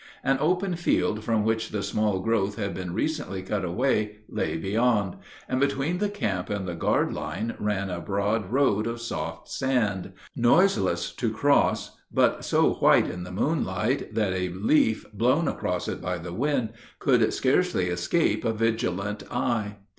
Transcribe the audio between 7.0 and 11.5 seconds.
line ran a broad road of soft sand noiseless to